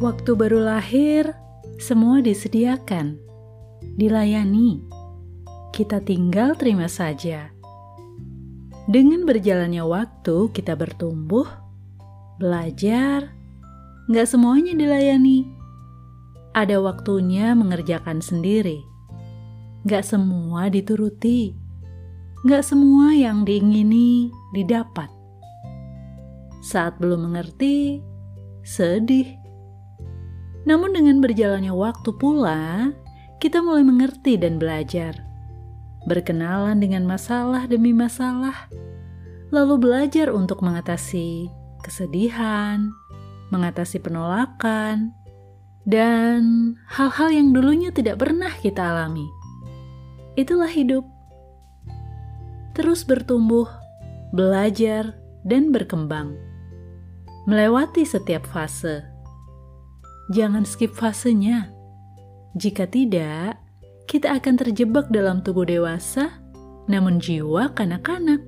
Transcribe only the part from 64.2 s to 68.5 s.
akan terjebak dalam tubuh dewasa, namun jiwa kanak-kanak.